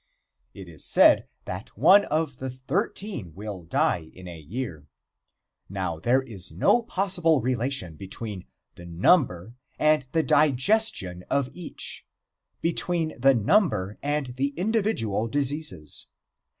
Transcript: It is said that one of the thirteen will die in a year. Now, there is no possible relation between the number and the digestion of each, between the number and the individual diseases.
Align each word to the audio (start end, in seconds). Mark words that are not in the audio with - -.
It 0.55 0.67
is 0.67 0.83
said 0.83 1.27
that 1.45 1.77
one 1.77 2.05
of 2.05 2.37
the 2.39 2.49
thirteen 2.49 3.35
will 3.35 3.61
die 3.61 4.09
in 4.15 4.27
a 4.27 4.39
year. 4.39 4.87
Now, 5.69 5.99
there 5.99 6.23
is 6.23 6.51
no 6.51 6.81
possible 6.81 7.39
relation 7.39 7.97
between 7.97 8.47
the 8.73 8.87
number 8.87 9.53
and 9.77 10.07
the 10.11 10.23
digestion 10.23 11.23
of 11.29 11.51
each, 11.53 12.03
between 12.61 13.13
the 13.19 13.35
number 13.35 13.99
and 14.01 14.25
the 14.37 14.55
individual 14.57 15.27
diseases. 15.27 16.07